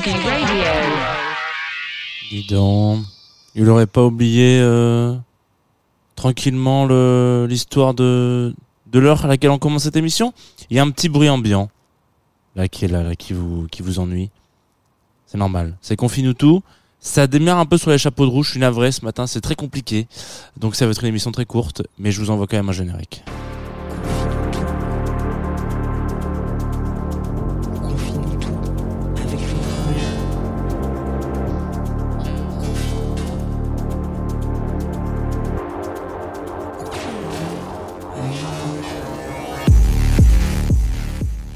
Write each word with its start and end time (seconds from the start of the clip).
Radio. 0.00 0.12
Dis 2.30 2.46
donc, 2.48 3.00
il 3.54 3.68
aurait 3.70 3.86
pas 3.86 4.04
oublié 4.04 4.58
euh, 4.60 5.14
tranquillement 6.16 6.84
le- 6.84 7.46
l'histoire 7.48 7.94
de, 7.94 8.54
de 8.86 8.98
l'heure 8.98 9.24
à 9.24 9.28
laquelle 9.28 9.50
on 9.50 9.58
commence 9.58 9.84
cette 9.84 9.96
émission? 9.96 10.34
Il 10.70 10.76
y 10.76 10.80
a 10.80 10.82
un 10.82 10.90
petit 10.90 11.08
bruit 11.08 11.30
ambiant 11.30 11.70
là 12.56 12.68
qui 12.68 12.84
est 12.84 12.88
là, 12.88 13.14
qui 13.16 13.32
vous 13.32 13.66
qui 13.70 13.82
vous 13.82 13.98
ennuie. 13.98 14.30
C'est 15.26 15.38
normal. 15.38 15.76
C'est 15.80 15.96
confine 15.96 16.34
tout. 16.34 16.62
Ça 17.00 17.26
démarre 17.26 17.58
un 17.58 17.66
peu 17.66 17.78
sur 17.78 17.90
les 17.90 17.98
chapeaux 17.98 18.26
de 18.26 18.30
roue. 18.30 18.42
Je 18.42 18.50
suis 18.50 18.60
navré 18.60 18.92
ce 18.92 19.04
matin, 19.04 19.26
c'est 19.26 19.40
très 19.40 19.54
compliqué. 19.54 20.08
Donc 20.58 20.74
ça 20.74 20.84
va 20.86 20.92
être 20.92 21.02
une 21.02 21.08
émission 21.08 21.32
très 21.32 21.44
courte, 21.46 21.82
mais 21.98 22.12
je 22.12 22.20
vous 22.20 22.30
envoie 22.30 22.46
quand 22.46 22.56
même 22.56 22.68
un 22.68 22.72
générique. 22.72 23.22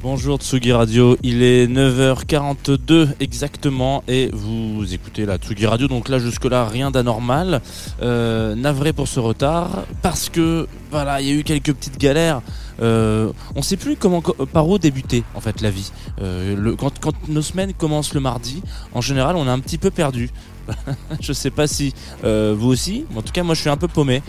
Bonjour 0.03 0.39
Tsugi 0.39 0.71
Radio, 0.71 1.15
il 1.21 1.43
est 1.43 1.67
9h42 1.67 3.09
exactement 3.19 4.03
et 4.07 4.31
vous 4.33 4.95
écoutez 4.95 5.27
la 5.27 5.37
Tsugi 5.37 5.67
Radio, 5.67 5.87
donc 5.87 6.09
là 6.09 6.17
jusque 6.17 6.45
là 6.45 6.65
rien 6.65 6.89
d'anormal. 6.89 7.61
Euh, 8.01 8.55
navré 8.55 8.93
pour 8.93 9.07
ce 9.07 9.19
retard 9.19 9.83
parce 10.01 10.29
que 10.29 10.67
voilà, 10.89 11.21
il 11.21 11.27
y 11.27 11.29
a 11.29 11.33
eu 11.35 11.43
quelques 11.43 11.73
petites 11.73 11.99
galères. 11.99 12.41
Euh, 12.81 13.31
on 13.55 13.61
sait 13.61 13.77
plus 13.77 13.95
comment 13.95 14.21
par 14.21 14.67
où 14.67 14.79
débuter 14.79 15.23
en 15.35 15.39
fait 15.39 15.61
la 15.61 15.69
vie. 15.69 15.91
Euh, 16.19 16.75
quand 16.77 17.13
nos 17.27 17.43
semaines 17.43 17.73
commencent 17.73 18.15
le 18.15 18.21
mardi, 18.21 18.63
en 18.93 19.01
général 19.01 19.35
on 19.35 19.45
est 19.45 19.51
un 19.51 19.59
petit 19.59 19.77
peu 19.77 19.91
perdu. 19.91 20.31
je 21.19 21.33
sais 21.33 21.51
pas 21.51 21.67
si 21.67 21.93
euh, 22.23 22.55
vous 22.57 22.69
aussi, 22.69 23.05
mais 23.11 23.19
en 23.19 23.21
tout 23.21 23.31
cas 23.31 23.43
moi 23.43 23.55
je 23.55 23.61
suis 23.61 23.69
un 23.69 23.77
peu 23.77 23.87
paumé 23.87 24.21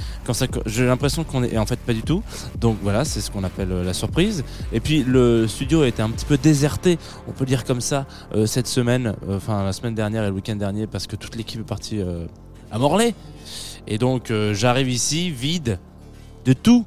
j'ai 0.66 0.86
l'impression 0.86 1.24
qu'on 1.24 1.42
est 1.42 1.58
en 1.58 1.66
fait 1.66 1.78
pas 1.78 1.92
du 1.92 2.02
tout. 2.02 2.22
Donc 2.58 2.78
voilà, 2.82 3.04
c'est 3.04 3.20
ce 3.20 3.30
qu'on 3.30 3.44
appelle 3.44 3.70
euh, 3.70 3.84
la 3.84 3.94
surprise. 3.94 4.44
Et 4.72 4.80
puis 4.80 5.04
le 5.04 5.46
studio 5.46 5.82
a 5.82 5.88
été 5.88 6.02
un 6.02 6.10
petit 6.10 6.24
peu 6.24 6.36
déserté, 6.36 6.98
on 7.28 7.32
peut 7.32 7.44
dire 7.44 7.64
comme 7.64 7.80
ça, 7.80 8.06
euh, 8.34 8.46
cette 8.46 8.66
semaine, 8.66 9.14
enfin 9.28 9.64
la 9.64 9.72
semaine 9.72 9.94
dernière 9.94 10.24
et 10.24 10.28
le 10.28 10.34
week-end 10.34 10.56
dernier, 10.56 10.86
parce 10.86 11.06
que 11.06 11.16
toute 11.16 11.36
l'équipe 11.36 11.60
est 11.60 11.64
partie 11.64 12.00
à 12.70 12.78
Morlaix. 12.78 13.14
Et 13.86 13.98
donc 13.98 14.32
j'arrive 14.52 14.88
ici 14.88 15.30
vide 15.30 15.78
de 16.44 16.52
tout, 16.52 16.86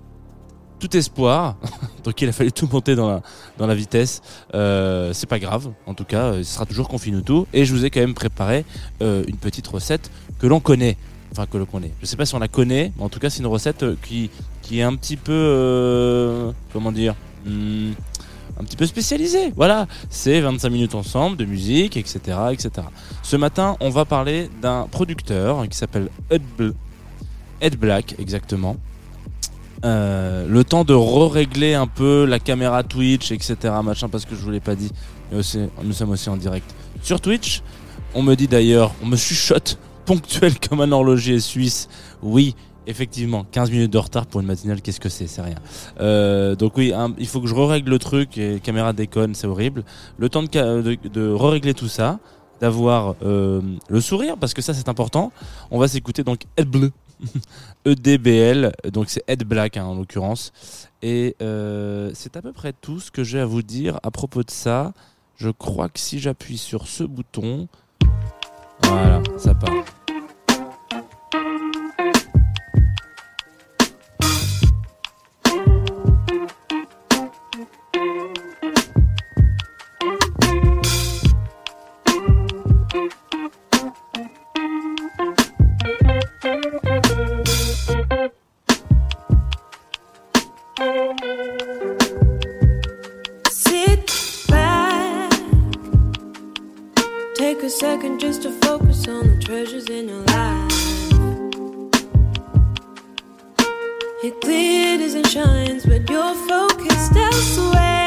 tout 0.88 0.98
espoir. 0.98 1.56
donc 2.04 2.22
il 2.22 2.30
a 2.30 2.32
fallu 2.32 2.52
tout 2.52 2.68
monter 2.72 2.96
dans 2.96 3.10
la, 3.10 3.22
dans 3.58 3.68
la 3.68 3.76
vitesse. 3.76 4.22
Euh, 4.54 5.14
c'est 5.14 5.28
pas 5.28 5.40
grave, 5.40 5.72
en 5.86 5.94
tout 5.94 6.06
cas, 6.06 6.34
ce 6.34 6.44
sera 6.44 6.66
toujours 6.66 6.88
confine 6.88 7.22
tout. 7.22 7.48
Et 7.54 7.66
je 7.66 7.74
vous 7.74 7.86
ai 7.86 7.90
quand 7.90 8.02
même 8.02 8.14
préparé 8.14 8.66
euh, 9.02 9.24
une 9.28 9.38
petite 9.38 9.68
recette 9.68 10.12
que 10.40 10.48
l'on 10.48 10.60
connaît. 10.60 10.98
Enfin, 11.32 11.48
que 11.48 11.58
l'on 11.58 11.66
connaît. 11.66 11.92
Je 12.02 12.06
sais 12.06 12.16
pas 12.16 12.26
si 12.26 12.36
on 12.36 12.40
la 12.40 12.48
connaît, 12.48 12.92
mais 12.98 13.04
en 13.04 13.10
tout 13.10 13.20
cas, 13.20 13.30
c'est 13.30 13.40
une 13.40 13.48
recette 13.48 13.84
euh, 13.84 13.96
qui, 14.04 14.30
qui 14.62 14.80
est 14.80 14.84
un 14.84 14.96
petit 14.96 15.18
peu. 15.18 16.54
comment 16.72 16.92
dire 16.92 17.16
hmm, 17.46 17.92
un 18.58 18.64
petit 18.64 18.78
peu 18.78 18.86
spécialisée. 18.86 19.52
Voilà, 19.56 19.88
c'est 20.10 20.40
25 20.40 20.70
minutes 20.70 20.96
ensemble 20.96 21.36
de 21.36 21.46
musique, 21.46 21.98
etc., 21.98 22.20
etc. 22.52 22.88
Ce 23.22 23.36
matin, 23.36 23.76
on 23.82 23.90
va 23.90 24.06
parler 24.06 24.50
d'un 24.62 24.88
producteur 24.90 25.68
qui 25.68 25.78
s'appelle 25.78 26.10
Ed 26.30 27.76
Black, 27.78 28.16
exactement. 28.18 28.78
Euh, 29.84 30.48
le 30.48 30.64
temps 30.64 30.84
de 30.84 30.94
re-régler 30.94 31.74
un 31.74 31.88
peu 31.88 32.26
la 32.26 32.40
caméra 32.40 32.84
Twitch, 32.84 33.32
etc. 33.32 33.74
Machin, 33.84 34.10
parce 34.10 34.26
que 34.26 34.36
je 34.36 34.42
vous 34.42 34.52
l'ai 34.52 34.60
pas 34.60 34.76
dit. 34.76 34.92
Mais 35.32 35.40
aussi, 35.40 35.60
nous 35.84 35.94
sommes 35.94 36.12
aussi 36.12 36.30
en 36.30 36.38
direct 36.38 36.74
sur 37.02 37.20
Twitch. 37.20 37.62
On 38.14 38.22
me 38.22 38.36
dit 38.36 38.48
d'ailleurs, 38.48 38.94
on 39.04 39.06
me 39.06 39.18
chuchote 39.18 39.78
ponctuel 40.06 40.54
comme 40.60 40.82
un 40.82 40.92
horloger 40.92 41.40
suisse. 41.40 41.90
Oui, 42.22 42.56
effectivement, 42.88 43.46
15 43.52 43.72
minutes 43.72 43.92
de 43.92 43.98
retard 43.98 44.26
pour 44.26 44.42
une 44.42 44.48
matinale, 44.48 44.82
qu'est-ce 44.82 45.00
que 45.00 45.10
c'est? 45.10 45.28
C'est 45.28 45.42
rien. 45.42 45.58
Euh, 46.00 46.56
donc 46.56 46.78
oui, 46.78 46.94
hein, 46.96 47.14
il 47.18 47.28
faut 47.28 47.42
que 47.42 47.48
je 47.48 47.56
re-règle 47.56 47.90
le 47.90 48.00
truc. 48.00 48.38
Et 48.38 48.60
caméra 48.62 48.94
déconne, 48.94 49.36
c'est 49.36 49.48
horrible. 49.48 49.84
Le 50.18 50.30
temps 50.30 50.44
de, 50.44 50.98
de 51.10 51.32
re-régler 51.32 51.74
tout 51.74 51.88
ça, 51.88 52.20
d'avoir 52.62 53.16
euh, 53.24 53.62
le 53.90 54.02
sourire, 54.02 54.38
parce 54.38 54.54
que 54.54 54.62
ça 54.62 54.74
c'est 54.74 54.90
important. 54.90 55.32
On 55.72 55.80
va 55.80 55.88
s'écouter 55.88 56.24
donc 56.24 56.42
Ed 56.58 56.70
Bleu. 56.70 56.92
EDBL, 57.86 58.72
donc 58.92 59.10
c'est 59.10 59.24
Ed 59.28 59.44
Black 59.44 59.78
hein, 59.78 59.86
en 59.86 59.96
l'occurrence. 59.96 60.52
Et 61.02 61.36
euh, 61.42 62.12
c'est 62.14 62.38
à 62.38 62.42
peu 62.42 62.52
près 62.52 62.74
tout 62.74 63.00
ce 63.00 63.12
que 63.12 63.24
j'ai 63.24 63.40
à 63.40 63.46
vous 63.46 63.62
dire 63.62 64.00
à 64.04 64.12
propos 64.12 64.44
de 64.44 64.52
ça. 64.52 64.94
Je 65.36 65.50
crois 65.50 65.90
que 65.90 66.00
si 66.00 66.20
j'appuie 66.20 66.58
sur 66.58 66.88
ce 66.88 67.04
bouton, 67.04 67.68
voilà, 68.84 69.22
ça 69.38 69.54
part. 69.54 70.05
Just 98.18 98.44
to 98.44 98.52
focus 98.62 99.08
on 99.08 99.28
the 99.28 99.44
treasures 99.44 99.90
in 99.90 100.08
your 100.08 100.22
life. 100.22 100.72
It 104.24 104.40
glitters 104.42 105.16
and 105.16 105.28
shines, 105.28 105.86
but 105.86 106.10
you're 106.10 106.36
focused 106.48 107.16
elsewhere. 107.16 108.05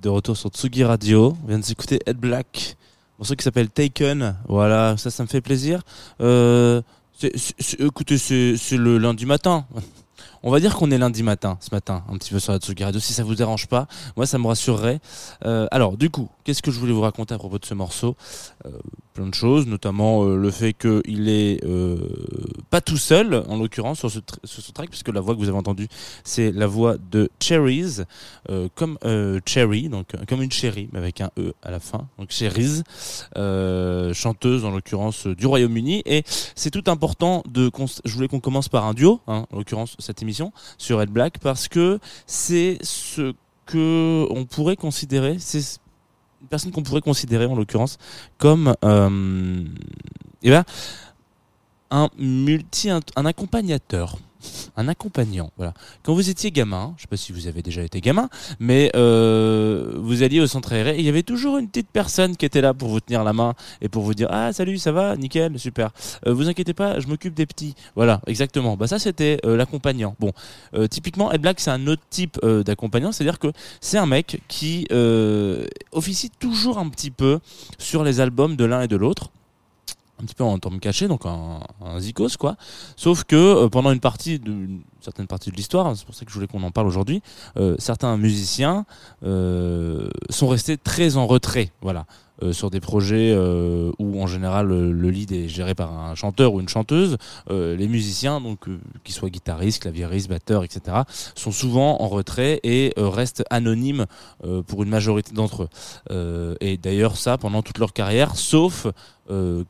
De 0.00 0.08
retour 0.08 0.36
sur 0.36 0.50
Tsugi 0.50 0.84
Radio. 0.84 1.36
On 1.44 1.48
vient 1.48 1.58
de 1.58 1.64
s'écouter 1.64 2.00
Ed 2.06 2.16
Black, 2.16 2.76
morceau 3.18 3.34
qui 3.34 3.44
s'appelle 3.44 3.68
Taken. 3.68 4.36
Voilà, 4.48 4.96
ça, 4.96 5.10
ça 5.10 5.22
me 5.22 5.28
fait 5.28 5.40
plaisir. 5.40 5.82
Euh, 6.20 6.80
écoutez, 7.78 8.16
c'est 8.16 8.76
le 8.76 8.98
lundi 8.98 9.26
matin. 9.26 9.66
On 10.42 10.50
va 10.50 10.58
dire 10.58 10.74
qu'on 10.74 10.90
est 10.90 10.96
lundi 10.96 11.22
matin, 11.22 11.58
ce 11.60 11.68
matin, 11.70 12.02
un 12.08 12.16
petit 12.16 12.30
peu 12.30 12.38
sur 12.38 12.52
la 12.52 12.58
Tsugi 12.58 12.82
Radio, 12.82 12.98
si 12.98 13.12
ça 13.12 13.22
vous 13.22 13.34
dérange 13.34 13.66
pas. 13.66 13.86
Moi, 14.16 14.24
ça 14.24 14.38
me 14.38 14.46
rassurerait. 14.46 14.98
Euh, 15.44 15.66
alors, 15.70 15.98
du 15.98 16.08
coup, 16.08 16.30
qu'est-ce 16.44 16.62
que 16.62 16.70
je 16.70 16.80
voulais 16.80 16.94
vous 16.94 17.02
raconter 17.02 17.34
à 17.34 17.38
propos 17.38 17.58
de 17.58 17.66
ce 17.66 17.74
morceau? 17.74 18.16
Euh, 18.64 18.70
Plein 19.12 19.26
de 19.26 19.34
choses, 19.34 19.66
notamment 19.66 20.24
euh, 20.24 20.36
le 20.36 20.50
fait 20.50 20.72
qu'il 20.72 21.28
est 21.28 21.60
pas 22.70 22.80
tout 22.80 22.96
seul, 22.96 23.42
en 23.48 23.58
l'occurrence, 23.58 23.98
sur 23.98 24.10
ce, 24.10 24.72
track, 24.72 24.88
puisque 24.88 25.08
la 25.08 25.20
voix 25.20 25.34
que 25.34 25.40
vous 25.40 25.48
avez 25.48 25.58
entendue, 25.58 25.88
c'est 26.24 26.52
la 26.52 26.66
voix 26.66 26.96
de 27.10 27.28
Cherries, 27.38 27.98
comme 28.76 28.98
Cherry, 29.44 29.88
donc 29.88 30.06
comme 30.28 30.42
une 30.42 30.52
chérie, 30.52 30.88
mais 30.92 31.00
avec 31.00 31.20
un 31.20 31.30
E 31.38 31.52
à 31.62 31.70
la 31.70 31.80
fin, 31.80 32.06
donc 32.18 32.30
Cherries, 32.30 32.82
chanteuse 34.14 34.64
en 34.64 34.70
l'occurrence 34.70 35.26
du 35.26 35.46
Royaume-Uni. 35.46 36.02
Et 36.06 36.22
c'est 36.54 36.70
tout 36.70 36.84
important 36.86 37.42
de. 37.48 37.70
Je 38.04 38.14
voulais 38.14 38.28
qu'on 38.28 38.40
commence 38.40 38.68
par 38.68 38.86
un 38.86 38.94
duo, 38.94 39.20
hein, 39.26 39.46
en 39.52 39.58
l'occurrence 39.58 39.96
cette 39.98 40.22
émission 40.22 40.29
sur 40.78 41.02
Ed 41.02 41.10
Black, 41.10 41.38
parce 41.38 41.68
que 41.68 41.98
c'est 42.26 42.78
ce 42.82 43.34
que 43.66 44.26
on 44.30 44.44
pourrait 44.44 44.76
considérer, 44.76 45.36
c'est 45.38 45.78
une 46.42 46.48
personne 46.48 46.72
qu'on 46.72 46.82
pourrait 46.82 47.00
considérer 47.00 47.46
en 47.46 47.54
l'occurrence 47.54 47.98
comme 48.38 48.74
euh, 48.84 49.64
eh 50.42 50.50
ben, 50.50 50.64
un 51.90 52.08
multi, 52.18 52.90
un 52.90 53.26
accompagnateur, 53.26 54.16
un 54.76 54.88
accompagnant. 54.88 55.50
Voilà. 55.56 55.74
Quand 56.02 56.14
vous 56.14 56.30
étiez 56.30 56.50
gamin, 56.50 56.94
je 56.96 57.02
sais 57.02 57.08
pas 57.08 57.16
si 57.16 57.32
vous 57.32 57.46
avez 57.46 57.62
déjà 57.62 57.82
été 57.82 58.00
gamin, 58.00 58.28
mais 58.58 58.90
euh, 58.94 59.94
vous 59.96 60.22
alliez 60.22 60.40
au 60.40 60.46
centre 60.46 60.72
aéré, 60.72 60.96
et 60.96 60.98
il 61.00 61.04
y 61.04 61.08
avait 61.08 61.22
toujours 61.22 61.58
une 61.58 61.68
petite 61.68 61.88
personne 61.92 62.36
qui 62.36 62.46
était 62.46 62.60
là 62.60 62.74
pour 62.74 62.88
vous 62.88 63.00
tenir 63.00 63.24
la 63.24 63.32
main 63.32 63.54
et 63.80 63.88
pour 63.88 64.02
vous 64.02 64.14
dire 64.14 64.28
ah 64.30 64.52
salut 64.52 64.78
ça 64.78 64.92
va? 64.92 65.16
Nickel 65.16 65.58
super. 65.58 65.90
Euh, 66.26 66.32
vous 66.32 66.48
inquiétez 66.48 66.74
pas, 66.74 67.00
je 67.00 67.06
m'occupe 67.06 67.34
des 67.34 67.46
petits. 67.46 67.74
Voilà 67.96 68.20
exactement. 68.26 68.76
Bah 68.76 68.86
ça 68.86 68.98
c'était 68.98 69.38
euh, 69.44 69.56
l'accompagnant. 69.56 70.16
Bon, 70.18 70.32
typiquement 70.88 71.32
Ed 71.32 71.40
Black 71.40 71.60
c'est 71.60 71.70
un 71.70 71.86
autre 71.86 72.02
type 72.10 72.38
d'accompagnant, 72.44 73.12
c'est-à-dire 73.12 73.38
que 73.38 73.52
c'est 73.80 73.98
un 73.98 74.06
mec 74.06 74.40
qui 74.48 74.86
officie 75.92 76.30
toujours 76.30 76.78
un 76.78 76.88
petit 76.88 77.10
peu 77.10 77.40
sur 77.78 78.04
les 78.04 78.20
albums 78.20 78.56
de 78.56 78.64
l'un 78.64 78.82
et 78.82 78.88
de 78.88 78.96
l'autre 78.96 79.30
un 80.20 80.24
petit 80.24 80.34
peu 80.34 80.44
en 80.44 80.58
tombe 80.58 80.80
caché, 80.80 81.08
donc 81.08 81.26
un, 81.26 81.60
un 81.84 82.00
zikos 82.00 82.36
quoi. 82.38 82.56
Sauf 82.96 83.24
que 83.24 83.36
euh, 83.36 83.68
pendant 83.68 83.92
une 83.92 84.00
partie, 84.00 84.38
de, 84.38 84.68
certaine 85.02 85.26
partie 85.26 85.50
de 85.50 85.56
l'histoire, 85.56 85.86
hein, 85.86 85.94
c'est 85.94 86.04
pour 86.04 86.14
ça 86.14 86.24
que 86.24 86.30
je 86.30 86.34
voulais 86.34 86.46
qu'on 86.46 86.62
en 86.62 86.70
parle 86.70 86.86
aujourd'hui, 86.86 87.22
euh, 87.56 87.76
certains 87.78 88.16
musiciens 88.16 88.84
euh, 89.24 90.08
sont 90.28 90.48
restés 90.48 90.76
très 90.76 91.16
en 91.16 91.26
retrait, 91.26 91.72
voilà, 91.80 92.06
euh, 92.42 92.52
sur 92.52 92.70
des 92.70 92.80
projets 92.80 93.36
où 93.98 94.22
en 94.22 94.26
général 94.26 94.66
le, 94.66 94.92
le 94.92 95.10
lead 95.10 95.32
est 95.32 95.48
géré 95.48 95.74
par 95.74 95.92
un 95.92 96.14
chanteur 96.14 96.54
ou 96.54 96.60
une 96.60 96.68
chanteuse. 96.68 97.16
Les 97.50 97.88
musiciens, 97.88 98.40
donc 98.40 98.66
qu'ils 99.04 99.14
soient 99.14 99.28
guitaristes, 99.28 99.82
claviéristes, 99.82 100.28
batteurs, 100.28 100.64
etc., 100.64 100.98
sont 101.34 101.52
souvent 101.52 102.00
en 102.00 102.08
retrait 102.08 102.60
et 102.62 102.92
restent 102.96 103.44
anonymes 103.50 104.06
pour 104.66 104.82
une 104.82 104.88
majorité 104.88 105.32
d'entre 105.32 105.68
eux. 106.10 106.56
Et 106.60 106.76
d'ailleurs 106.76 107.16
ça 107.16 107.38
pendant 107.38 107.62
toute 107.62 107.78
leur 107.78 107.92
carrière, 107.92 108.36
sauf 108.36 108.86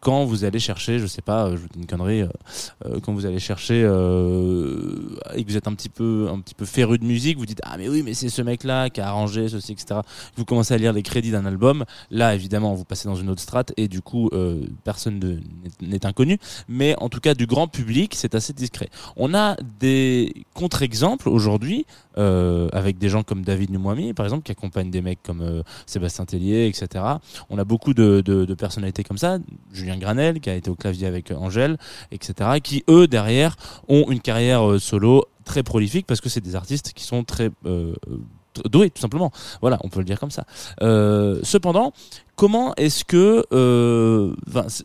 quand 0.00 0.24
vous 0.24 0.44
allez 0.44 0.58
chercher, 0.58 0.98
je 0.98 1.06
sais 1.06 1.22
pas, 1.22 1.50
je 1.50 1.56
vous 1.56 1.68
dis 1.68 1.80
une 1.80 1.86
connerie, 1.86 2.24
quand 3.02 3.12
vous 3.12 3.26
allez 3.26 3.40
chercher 3.40 3.82
et 5.34 5.44
que 5.44 5.50
vous 5.50 5.56
êtes 5.56 5.68
un 5.68 5.74
petit 5.74 5.88
peu, 5.88 6.28
un 6.32 6.40
petit 6.40 6.54
peu 6.54 6.64
féru 6.64 6.98
de 6.98 7.04
musique, 7.04 7.38
vous 7.38 7.46
dites 7.46 7.60
ah 7.64 7.76
mais 7.76 7.88
oui 7.88 8.02
mais 8.04 8.14
c'est 8.14 8.28
ce 8.28 8.42
mec-là 8.42 8.90
qui 8.90 9.00
a 9.00 9.08
arrangé 9.08 9.48
ceci 9.48 9.72
etc. 9.72 10.00
Vous 10.36 10.44
commencez 10.44 10.74
à 10.74 10.78
lire 10.78 10.92
les 10.92 11.02
crédits 11.02 11.30
d'un 11.30 11.46
album, 11.46 11.84
là 12.10 12.34
évidemment 12.34 12.74
vous 12.74 12.84
passez 12.84 13.08
dans 13.08 13.14
une 13.14 13.30
autre 13.30 13.42
strate 13.42 13.72
et 13.76 13.88
du 13.88 14.00
coup 14.00 14.28
euh, 14.32 14.62
personne 14.84 15.42
n'est- 15.80 16.06
inconnu, 16.06 16.38
mais 16.68 16.94
en 16.98 17.10
tout 17.10 17.20
cas 17.20 17.34
du 17.34 17.46
grand 17.46 17.68
public 17.68 18.14
c'est 18.16 18.34
assez 18.34 18.52
discret. 18.52 18.88
On 19.16 19.34
a 19.34 19.56
des 19.78 20.32
contre-exemples 20.54 21.28
aujourd'hui 21.28 21.84
euh, 22.16 22.68
avec 22.72 22.98
des 22.98 23.08
gens 23.08 23.22
comme 23.22 23.42
David 23.42 23.70
Numwami 23.70 24.14
par 24.14 24.24
exemple 24.26 24.42
qui 24.42 24.52
accompagnent 24.52 24.90
des 24.90 25.02
mecs 25.02 25.22
comme 25.22 25.42
euh, 25.42 25.62
Sébastien 25.86 26.24
Tellier 26.24 26.66
etc. 26.66 27.04
On 27.50 27.58
a 27.58 27.64
beaucoup 27.64 27.92
de, 27.94 28.20
de, 28.20 28.54
personnalités 28.54 29.04
comme 29.04 29.18
ça, 29.18 29.38
Julien 29.72 29.96
Granel 29.96 30.40
qui 30.40 30.50
a 30.50 30.54
été 30.54 30.70
au 30.70 30.74
clavier 30.74 31.06
avec 31.06 31.30
Angèle, 31.30 31.76
etc. 32.10 32.60
qui 32.62 32.84
eux 32.88 33.06
derrière 33.06 33.56
ont 33.88 34.10
une 34.10 34.20
carrière 34.20 34.80
solo 34.80 35.09
très 35.50 35.64
prolifique 35.64 36.06
parce 36.06 36.20
que 36.20 36.28
c'est 36.28 36.40
des 36.40 36.54
artistes 36.54 36.92
qui 36.92 37.02
sont 37.02 37.24
très 37.24 37.50
euh, 37.66 37.92
euh, 38.08 38.18
doués 38.68 38.90
tout 38.90 39.00
simplement. 39.00 39.32
Voilà, 39.60 39.80
on 39.82 39.88
peut 39.88 39.98
le 39.98 40.04
dire 40.04 40.20
comme 40.20 40.30
ça. 40.30 40.44
Euh, 40.80 41.40
cependant, 41.42 41.92
comment 42.36 42.72
est-ce 42.76 43.04
que 43.04 43.44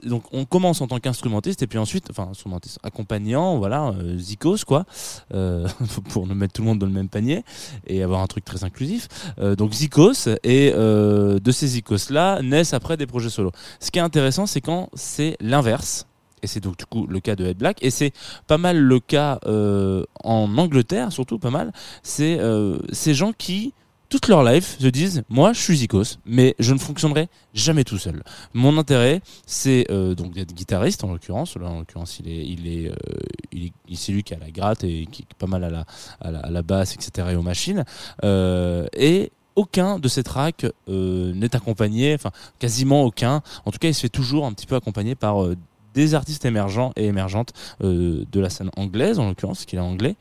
donc 0.07 0.23
on 0.31 0.45
commence 0.45 0.81
en 0.81 0.87
tant 0.87 0.99
qu'instrumentiste 0.99 1.61
et 1.61 1.67
puis 1.67 1.77
ensuite, 1.77 2.07
enfin 2.09 2.29
instrumentiste, 2.31 2.79
accompagnant, 2.81 3.59
voilà, 3.59 3.93
zikos 4.17 4.65
quoi, 4.65 4.85
pour 6.09 6.25
nous 6.25 6.33
mettre 6.33 6.53
tout 6.53 6.63
le 6.63 6.67
monde 6.67 6.79
dans 6.79 6.87
le 6.87 6.91
même 6.91 7.09
panier 7.09 7.43
et 7.85 8.01
avoir 8.01 8.21
un 8.21 8.27
truc 8.27 8.43
très 8.43 8.63
inclusif. 8.63 9.07
Donc 9.37 9.71
zikos 9.71 10.29
et 10.43 10.71
de 10.71 11.51
ces 11.51 11.67
zikos 11.67 12.09
là 12.09 12.41
naissent 12.41 12.73
après 12.73 12.97
des 12.97 13.05
projets 13.05 13.29
solo. 13.29 13.51
Ce 13.79 13.91
qui 13.91 13.99
est 13.99 14.03
intéressant, 14.03 14.47
c'est 14.47 14.61
quand 14.61 14.89
c'est 14.95 15.37
l'inverse. 15.39 16.07
Et 16.45 16.47
c'est 16.47 16.59
donc 16.59 16.77
du 16.77 16.85
coup 16.85 17.07
le 17.07 17.19
cas 17.19 17.35
de 17.35 17.43
Ed 17.43 17.57
Black. 17.57 17.79
Et 17.81 17.89
c'est 17.89 18.13
pas 18.45 18.59
mal 18.59 18.77
le 18.77 18.99
cas 18.99 19.39
euh, 19.47 20.05
en 20.23 20.57
Angleterre, 20.59 21.11
surtout 21.11 21.39
pas 21.39 21.49
mal. 21.49 21.73
C'est 22.03 22.39
euh, 22.39 22.77
ces 22.93 23.15
gens 23.15 23.33
qui 23.33 23.73
toute 24.09 24.27
leur 24.27 24.43
life 24.43 24.77
se 24.79 24.85
disent 24.85 25.23
moi 25.29 25.51
je 25.51 25.59
suis 25.59 25.77
Zikos 25.77 26.19
mais 26.27 26.55
je 26.59 26.75
ne 26.75 26.77
fonctionnerai 26.77 27.27
jamais 27.55 27.83
tout 27.83 27.97
seul 27.97 28.21
mon 28.53 28.77
intérêt 28.77 29.19
c'est 29.47 29.87
euh, 29.89 30.13
donc 30.13 30.35
d'être 30.35 30.53
guitariste 30.53 31.03
en 31.03 31.11
l'occurrence 31.11 31.57
là 31.57 31.67
en 31.67 31.79
l'occurrence 31.79 32.19
il 32.19 32.27
est 32.27 32.45
il 32.45 32.67
est 32.67 33.73
c'est 33.95 34.11
lui 34.11 34.21
qui 34.21 34.35
a 34.35 34.37
la 34.37 34.51
gratte 34.51 34.83
et 34.83 35.07
qui 35.11 35.23
est 35.23 35.33
pas 35.39 35.47
mal 35.47 35.63
à 35.63 35.71
la 35.71 35.85
à 36.21 36.51
la, 36.51 36.61
basse 36.61 36.93
etc 36.93 37.29
et 37.31 37.35
aux 37.35 37.41
machines 37.41 37.83
et 38.23 39.31
aucun 39.55 39.97
de 39.97 40.07
ces 40.07 40.21
tracks 40.21 40.67
n'est 40.87 41.55
accompagné 41.55 42.13
enfin 42.13 42.31
quasiment 42.59 43.03
aucun 43.03 43.41
en 43.65 43.71
tout 43.71 43.79
cas 43.79 43.87
il 43.87 43.95
se 43.95 44.01
fait 44.01 44.09
toujours 44.09 44.45
un 44.45 44.53
petit 44.53 44.67
peu 44.67 44.75
accompagné 44.75 45.15
par 45.15 45.43
des 45.95 46.13
artistes 46.13 46.45
émergents 46.45 46.91
et 46.95 47.05
émergentes 47.05 47.53
euh, 47.83 48.25
de 48.31 48.39
la 48.39 48.49
scène 48.49 48.69
anglaise 48.77 49.17
en 49.17 49.27
l'occurrence 49.27 49.65
qu'il 49.65 49.79
est 49.79 49.81
anglais 49.81 50.15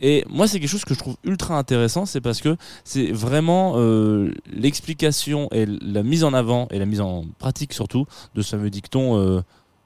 et 0.00 0.24
moi, 0.28 0.46
c'est 0.46 0.60
quelque 0.60 0.70
chose 0.70 0.84
que 0.84 0.94
je 0.94 1.00
trouve 1.00 1.16
ultra 1.24 1.58
intéressant, 1.58 2.06
c'est 2.06 2.20
parce 2.20 2.40
que 2.40 2.56
c'est 2.84 3.10
vraiment 3.10 3.72
euh, 3.78 4.30
l'explication 4.48 5.48
et 5.50 5.66
la 5.66 6.04
mise 6.04 6.22
en 6.22 6.34
avant 6.34 6.68
et 6.70 6.78
la 6.78 6.86
mise 6.86 7.00
en 7.00 7.24
pratique 7.40 7.72
surtout 7.72 8.06
de 8.36 8.42
ce 8.42 8.50
fameux 8.50 8.70
dicton 8.70 9.18
euh, 9.18 9.40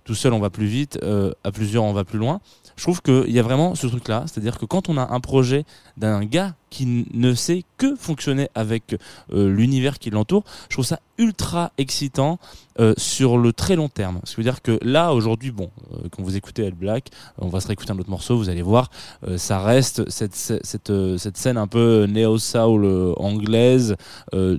tout 0.04 0.14
seul 0.14 0.34
on 0.34 0.38
va 0.38 0.50
plus 0.50 0.66
vite, 0.66 0.98
à 1.44 1.52
plusieurs 1.52 1.84
on 1.84 1.92
va 1.92 2.04
plus 2.04 2.18
loin. 2.18 2.40
Je 2.76 2.82
trouve 2.82 3.02
qu'il 3.02 3.30
y 3.30 3.38
a 3.38 3.42
vraiment 3.42 3.74
ce 3.74 3.86
truc-là, 3.86 4.24
c'est-à-dire 4.26 4.58
que 4.58 4.64
quand 4.64 4.88
on 4.88 4.96
a 4.96 5.12
un 5.12 5.20
projet 5.20 5.64
d'un 5.96 6.24
gars 6.24 6.54
qui 6.72 7.06
ne 7.12 7.34
sait 7.34 7.64
que 7.76 7.94
fonctionner 7.96 8.48
avec 8.54 8.96
euh, 9.32 9.50
l'univers 9.50 9.98
qui 9.98 10.08
l'entoure, 10.08 10.42
je 10.70 10.76
trouve 10.76 10.86
ça 10.86 11.00
ultra 11.18 11.70
excitant 11.76 12.38
euh, 12.80 12.94
sur 12.96 13.36
le 13.36 13.52
très 13.52 13.76
long 13.76 13.90
terme. 13.90 14.20
Ce 14.24 14.30
qui 14.30 14.36
veut 14.38 14.44
dire 14.44 14.62
que 14.62 14.78
là, 14.80 15.12
aujourd'hui, 15.12 15.50
bon, 15.50 15.70
euh, 15.92 16.08
quand 16.10 16.22
vous 16.22 16.34
écoutez 16.34 16.64
El 16.64 16.72
Black, 16.72 17.10
on 17.36 17.48
va 17.48 17.60
se 17.60 17.66
réécouter 17.66 17.92
un 17.92 17.98
autre 17.98 18.08
morceau, 18.08 18.38
vous 18.38 18.48
allez 18.48 18.62
voir, 18.62 18.90
ça 19.36 19.60
reste 19.60 20.08
cette, 20.08 20.34
cette, 20.34 21.36
scène 21.36 21.58
un 21.58 21.66
peu 21.66 22.06
néo-soul 22.08 23.14
anglaise, 23.18 23.96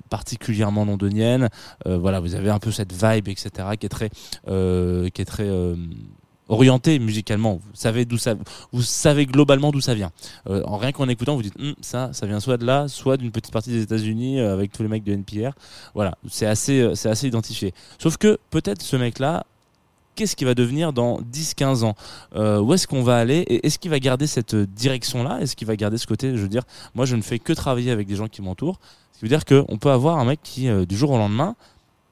particulièrement 0.09 0.85
londonienne. 0.85 1.49
Voilà, 1.85 2.19
vous 2.19 2.35
avez 2.35 2.51
un 2.51 2.59
peu 2.59 2.71
cette 2.71 2.93
vibe, 2.93 3.27
etc., 3.27 3.49
qui 3.79 3.87
est 3.87 3.89
très, 3.89 4.09
qui 4.09 5.21
est 5.21 5.25
très 5.25 5.49
orientée 6.49 6.99
musicalement. 6.99 7.55
Vous 7.55 7.71
savez 7.73 8.05
d'où 8.05 8.17
ça, 8.17 8.35
vous 8.71 8.81
savez 8.81 9.25
globalement 9.25 9.71
d'où 9.71 9.81
ça 9.81 9.93
vient. 9.93 10.11
Euh, 10.47 10.61
en 10.65 10.77
rien 10.77 10.91
qu'en 10.91 11.07
écoutant, 11.09 11.35
vous 11.35 11.41
dites 11.41 11.59
Hum, 11.59 11.75
ça, 11.81 12.11
ça 12.13 12.25
vient 12.25 12.39
soit 12.39 12.57
de 12.57 12.65
là, 12.65 12.87
soit 12.87 13.17
d'une 13.17 13.31
petite 13.31 13.53
partie 13.53 13.71
des 13.71 13.81
États-Unis 13.81 14.39
euh, 14.39 14.53
avec 14.53 14.71
tous 14.71 14.83
les 14.83 14.89
mecs 14.89 15.03
de 15.03 15.13
NPR. 15.13 15.53
Voilà, 15.93 16.17
c'est 16.29 16.45
assez, 16.45 16.81
euh, 16.81 16.95
c'est 16.95 17.09
assez 17.09 17.27
identifié. 17.27 17.73
Sauf 17.99 18.17
que 18.17 18.37
peut-être 18.49 18.81
ce 18.81 18.95
mec-là. 18.95 19.45
Qu'est-ce 20.15 20.35
qu'il 20.35 20.45
va 20.45 20.53
devenir 20.53 20.93
dans 20.93 21.21
10-15 21.21 21.83
ans? 21.83 21.95
Où 22.35 22.71
est-ce 22.75 22.85
qu'on 22.85 23.01
va 23.01 23.17
aller? 23.17 23.39
Et 23.47 23.65
est-ce 23.65 23.79
qu'il 23.79 23.89
va 23.89 23.97
garder 23.97 24.27
cette 24.27 24.55
direction-là? 24.55 25.39
Est-ce 25.41 25.55
qu'il 25.55 25.65
va 25.65 25.75
garder 25.75 25.97
ce 25.97 26.05
côté 26.05 26.37
Je 26.37 26.41
veux 26.43 26.49
dire, 26.49 26.61
moi, 26.93 27.07
je 27.07 27.15
ne 27.15 27.23
fais 27.23 27.39
que 27.39 27.51
travailler 27.51 27.89
avec 27.89 28.05
des 28.05 28.15
gens 28.15 28.27
qui 28.27 28.43
m'entourent? 28.43 28.79
Ce 29.13 29.17
qui 29.17 29.25
veut 29.25 29.29
dire 29.29 29.43
qu'on 29.43 29.79
peut 29.79 29.89
avoir 29.89 30.19
un 30.19 30.25
mec 30.25 30.39
qui, 30.43 30.69
du 30.85 30.95
jour 30.95 31.09
au 31.09 31.17
lendemain, 31.17 31.55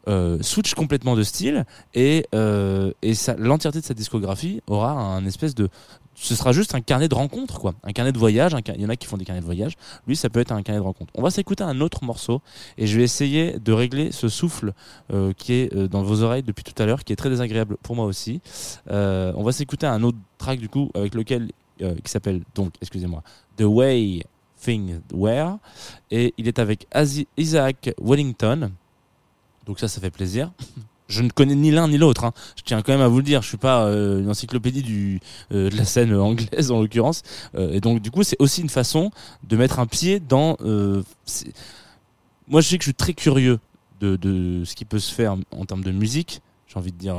euh, 0.08 0.38
switch 0.42 0.74
complètement 0.74 1.16
de 1.16 1.24
style 1.24 1.66
et, 1.94 2.26
euh, 2.34 2.92
et 3.02 3.14
l'entièreté 3.38 3.82
de 3.82 3.86
sa 3.86 3.94
discographie 3.94 4.62
aura 4.68 4.92
un 4.92 5.26
espèce 5.26 5.56
de. 5.56 5.70
Ce 6.14 6.36
sera 6.36 6.52
juste 6.52 6.76
un 6.76 6.82
carnet 6.82 7.08
de 7.08 7.16
rencontres, 7.16 7.60
quoi. 7.60 7.74
Un 7.84 7.94
carnet 7.94 8.12
de 8.12 8.18
voyage. 8.18 8.54
un 8.54 8.60
Il 8.76 8.82
y 8.82 8.86
en 8.86 8.90
a 8.90 8.96
qui 8.96 9.08
font 9.08 9.18
des 9.18 9.26
carnets 9.26 9.42
de 9.42 9.46
voyage. 9.46 9.74
Lui, 10.08 10.16
ça 10.16 10.30
peut 10.30 10.40
être 10.40 10.52
un 10.52 10.62
carnet 10.62 10.80
de 10.80 10.86
rencontres. 10.86 11.12
On 11.16 11.22
va 11.22 11.32
s'écouter 11.32 11.64
un 11.64 11.82
autre 11.82 12.04
morceau 12.04 12.42
et 12.78 12.86
je 12.86 12.98
vais 12.98 13.04
essayer 13.04 13.58
de 13.60 13.72
régler 13.72 14.12
ce 14.12 14.28
souffle 14.28 14.74
euh, 15.14 15.34
qui 15.36 15.54
est 15.54 15.74
euh, 15.74 15.88
dans 15.88 16.04
vos 16.04 16.22
oreilles 16.22 16.44
depuis 16.44 16.64
tout 16.64 16.80
à 16.82 16.86
l'heure, 16.86 17.04
qui 17.04 17.14
est 17.14 17.16
très 17.16 17.30
désagréable 17.30 17.78
pour 17.82 17.96
moi 17.96 18.06
aussi. 18.06 18.42
On 18.90 19.44
va 19.44 19.52
s'écouter 19.52 19.86
un 19.86 20.04
autre 20.04 20.18
track 20.38 20.60
du 20.60 20.70
coup 20.70 20.92
avec 20.94 21.16
lequel 21.16 21.52
qui 21.80 22.12
s'appelle 22.12 22.42
donc, 22.54 22.74
excusez-moi, 22.82 23.24
The 23.58 23.64
Way 23.64 24.24
Things 24.62 25.00
Were 25.14 25.58
et 26.12 26.34
il 26.38 26.48
est 26.48 26.60
avec 26.60 26.88
Isaac 27.38 27.92
Wellington. 28.00 28.72
Donc 29.66 29.80
ça, 29.80 29.88
ça 29.88 30.02
fait 30.02 30.12
plaisir. 30.12 30.52
Je 31.08 31.22
ne 31.24 31.30
connais 31.30 31.56
ni 31.56 31.72
l'un 31.72 31.90
ni 31.90 31.98
l'autre. 31.98 32.24
hein. 32.24 32.32
Je 32.56 32.64
tiens 32.64 32.82
quand 32.82 32.94
même 32.94 33.02
à 33.02 33.08
vous 33.10 33.18
le 33.18 33.24
dire. 33.24 33.42
Je 33.42 33.48
suis 33.50 33.58
pas 33.58 33.84
euh, 33.86 34.22
une 34.22 34.30
encyclopédie 34.30 34.82
du, 34.82 35.20
euh, 35.52 35.70
de 35.70 35.76
la 35.76 35.84
scène 35.84 36.14
anglaise 36.16 36.72
en 36.72 36.80
l'occurrence. 36.82 37.22
Euh, 37.56 37.74
et 37.74 37.82
donc 37.82 38.02
du 38.02 38.12
coup, 38.12 38.24
c'est 38.24 38.38
aussi 38.40 38.62
une 38.62 38.70
façon 38.70 39.12
de 39.44 39.58
mettre 39.58 39.80
un 39.80 39.88
pied 39.88 40.20
dans. 40.22 40.56
Moi, 42.48 42.62
je 42.62 42.68
sais 42.68 42.78
que 42.78 42.84
je 42.84 42.88
suis 42.90 42.94
très 42.96 43.14
curieux 43.14 43.60
de, 44.00 44.16
de 44.16 44.64
ce 44.66 44.76
qui 44.76 44.86
peut 44.86 45.00
se 45.00 45.14
faire 45.14 45.36
en 45.52 45.66
termes 45.66 45.84
de 45.84 45.92
musique. 45.92 46.42
J'ai 46.68 46.78
envie 46.80 46.94
de 46.94 46.98
dire 46.98 47.18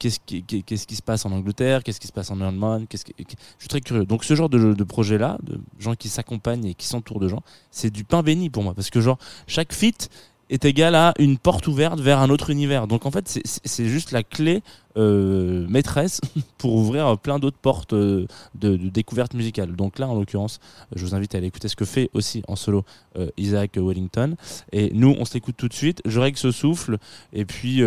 qu'est-ce 0.00 0.18
qui, 0.26 0.42
qui 0.42 0.96
se 0.96 1.02
passe 1.02 1.24
en 1.24 1.30
Angleterre, 1.30 1.84
qu'est-ce 1.84 2.00
qui 2.00 2.08
se 2.08 2.12
passe 2.12 2.32
en 2.32 2.40
Allemagne, 2.40 2.86
qu'est-ce 2.88 3.04
qui- 3.04 3.14
je 3.16 3.24
suis 3.60 3.68
très 3.68 3.80
curieux. 3.80 4.04
Donc 4.04 4.24
ce 4.24 4.34
genre 4.34 4.48
de, 4.48 4.74
de 4.74 4.84
projet-là, 4.84 5.38
de 5.44 5.60
gens 5.78 5.94
qui 5.94 6.08
s'accompagnent 6.08 6.64
et 6.66 6.74
qui 6.74 6.86
s'entourent 6.88 7.20
de 7.20 7.28
gens, 7.28 7.44
c'est 7.70 7.90
du 7.90 8.02
pain 8.02 8.24
béni 8.24 8.50
pour 8.50 8.64
moi 8.64 8.74
parce 8.74 8.90
que 8.90 9.00
genre 9.00 9.18
chaque 9.46 9.72
feat 9.72 10.10
est 10.50 10.64
égal 10.64 10.94
à 10.94 11.14
une 11.18 11.38
porte 11.38 11.66
ouverte 11.66 12.00
vers 12.00 12.18
un 12.18 12.30
autre 12.30 12.50
univers. 12.50 12.86
Donc 12.86 13.06
en 13.06 13.10
fait, 13.10 13.28
c'est- 13.44 13.88
juste 13.88 14.12
la 14.12 14.22
clé 14.22 14.62
euh, 14.96 15.66
maîtresse 15.68 16.20
pour 16.58 16.74
ouvrir 16.74 17.16
plein 17.18 17.38
d'autres 17.38 17.58
portes 17.58 17.92
euh, 17.92 18.26
de, 18.54 18.76
découverte 18.76 19.34
musicale. 19.34 19.76
Donc 19.76 19.98
là, 19.98 20.08
en 20.08 20.14
l'occurrence, 20.14 20.58
je 20.94 21.04
vous 21.04 21.14
invite 21.14 21.34
à 21.34 21.38
aller 21.38 21.46
écouter 21.46 21.68
ce 21.68 21.76
que 21.76 21.84
fait 21.84 22.10
aussi 22.14 22.42
en 22.48 22.56
solo 22.56 22.84
euh, 23.16 23.30
Isaac 23.36 23.76
Wellington. 23.76 24.34
Et 24.72 24.90
nous, 24.94 25.14
on 25.18 25.24
s'écoute 25.24 25.54
tout 25.56 25.68
de 25.68 25.74
suite. 25.74 26.02
Je 26.04 26.18
règle 26.18 26.38
ce 26.38 26.50
souffle. 26.50 26.98
Et 27.32 27.44
puis 27.44 27.82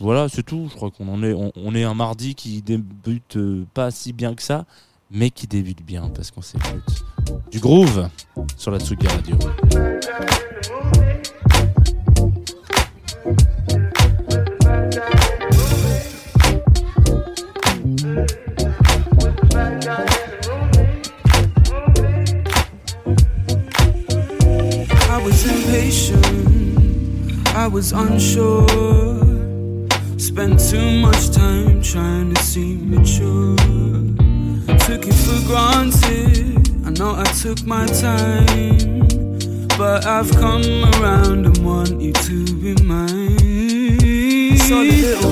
voilà, 0.00 0.28
c'est 0.28 0.42
tout. 0.42 0.68
Je 0.70 0.76
crois 0.76 0.90
qu'on 0.90 1.08
en 1.08 1.22
est, 1.22 1.34
on, 1.34 1.74
est 1.74 1.84
un 1.84 1.94
mardi 1.94 2.34
qui 2.34 2.62
débute 2.62 3.38
pas 3.72 3.90
si 3.90 4.12
bien 4.12 4.34
que 4.34 4.42
ça, 4.42 4.66
mais 5.10 5.30
qui 5.30 5.46
débute 5.46 5.84
bien 5.84 6.08
parce 6.14 6.30
qu'on 6.30 6.42
s'écoute 6.42 7.04
du 7.50 7.58
groove 7.58 8.08
sur 8.56 8.70
la 8.70 8.80
Tsugi 8.80 9.06
Radio. 9.06 9.38
Was 27.74 27.90
unsure. 27.90 28.68
Spent 30.16 30.60
too 30.60 31.00
much 31.00 31.30
time 31.30 31.82
trying 31.82 32.32
to 32.32 32.40
seem 32.40 32.88
mature. 32.88 33.56
Took 34.86 35.08
it 35.08 35.18
for 35.24 35.40
granted, 35.48 36.86
I 36.86 36.90
know 36.90 37.16
I 37.16 37.24
took 37.42 37.66
my 37.66 37.84
time. 37.86 39.08
But 39.76 40.06
I've 40.06 40.30
come 40.36 40.84
around 40.94 41.46
and 41.46 41.58
want 41.66 42.00
you 42.00 42.12
to 42.12 42.44
be 42.62 42.80
mine. 42.84 44.56
So 44.68 44.76
little 44.80 45.23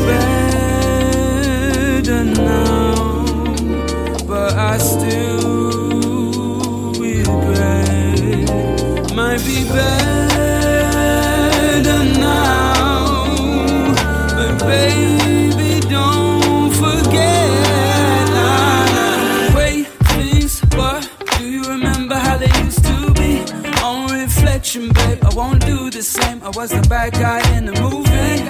won't 25.34 25.64
do 25.64 25.90
the 25.90 26.02
same. 26.02 26.42
I 26.42 26.50
was 26.50 26.70
the 26.70 26.82
bad 26.88 27.12
guy 27.12 27.40
in 27.56 27.66
the 27.66 27.72
movie. 27.80 28.42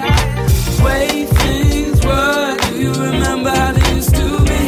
Way 0.83 1.25
things 1.25 2.05
were. 2.05 2.57
Do 2.67 2.79
you 2.79 2.91
remember 2.91 3.49
how 3.49 3.71
they 3.71 3.95
used 3.95 4.15
to 4.15 4.27
be? 4.49 4.61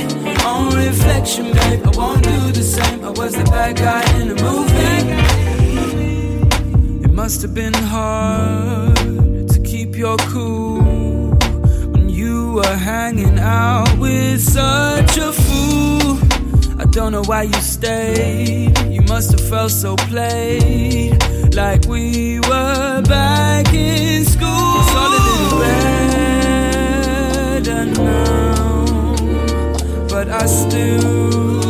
On 0.46 0.74
reflection, 0.76 1.52
babe, 1.52 1.82
I 1.86 1.90
won't 1.98 2.24
do 2.24 2.52
the 2.52 2.64
same. 2.64 3.04
I 3.04 3.10
was 3.10 3.34
the 3.34 3.44
bad 3.46 3.76
guy 3.78 4.04
in 4.20 4.30
the 4.30 4.36
movie. 4.36 4.76
It 7.06 7.12
must 7.12 7.42
have 7.42 7.54
been 7.54 7.74
hard 7.74 9.50
to 9.50 9.60
keep 9.64 9.96
your 9.96 10.18
cool 10.18 11.32
when 11.92 12.10
you 12.10 12.54
were 12.54 12.78
hanging 12.78 13.40
out 13.40 13.98
with 13.98 14.42
such 14.42 15.18
a 15.18 15.32
fool. 15.32 16.20
I 16.80 16.86
don't 16.92 17.12
know 17.12 17.24
why 17.24 17.44
you 17.44 17.62
stayed. 17.62 18.78
You 18.90 19.02
must 19.02 19.32
have 19.32 19.50
felt 19.50 19.72
so 19.72 19.96
played, 19.96 21.22
like 21.56 21.86
we 21.86 22.40
were 22.42 23.02
back 23.04 23.74
in 23.74 24.26
school. 24.26 24.82
It's 24.82 24.94
all 24.94 25.08
a 25.08 25.24
little 25.28 25.60
better 27.64 27.86
now, 27.86 29.16
but 30.10 30.28
I 30.28 30.46
still 30.48 31.62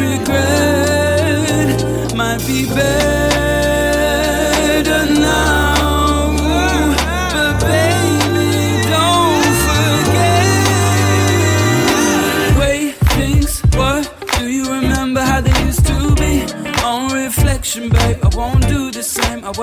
regret. 0.00 1.84
Might 2.16 2.46
be 2.46 2.64
better 2.66 3.25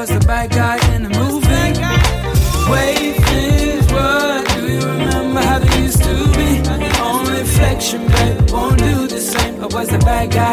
was 0.04 0.20
the 0.20 0.28
bad 0.28 0.50
guy 0.50 0.76
in 0.94 1.04
the 1.04 1.10
movie. 1.18 1.72
Way 2.70 3.14
things 3.26 3.88
were. 3.94 4.44
Do 4.54 4.68
you 4.68 4.80
remember 4.80 5.40
how 5.40 5.60
they 5.60 5.82
used 5.82 6.04
to 6.04 6.16
be? 6.38 6.50
On 7.00 7.26
reflection, 7.32 8.02
babe. 8.08 8.52
Won't 8.52 8.80
do 8.80 9.08
the 9.08 9.22
same. 9.22 9.64
I 9.64 9.68
was 9.68 9.88
the 9.88 10.00
bad 10.00 10.32
guy 10.32 10.53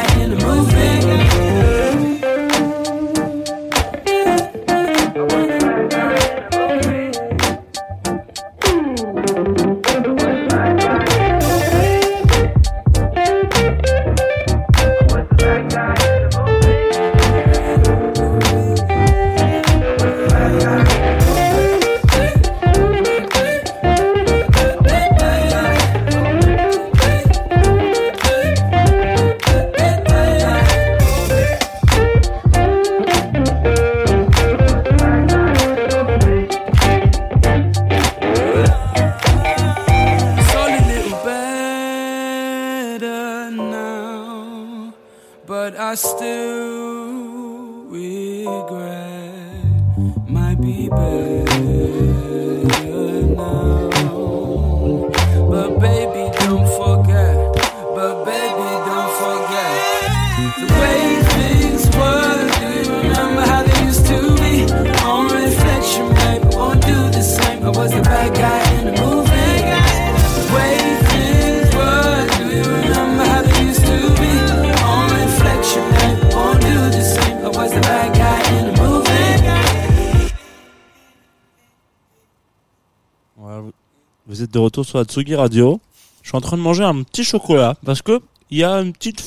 de 84.50 84.58
retour 84.58 84.84
sur 84.84 84.98
la 84.98 85.04
Tsugi 85.04 85.34
Radio. 85.34 85.80
Je 86.22 86.28
suis 86.28 86.36
en 86.36 86.40
train 86.40 86.56
de 86.56 86.62
manger 86.62 86.84
un 86.84 87.02
petit 87.02 87.24
chocolat 87.24 87.76
parce 87.84 88.02
que 88.02 88.20
il 88.50 88.58
y 88.58 88.64
a 88.64 88.74
une 88.80 88.92
petite 88.92 89.22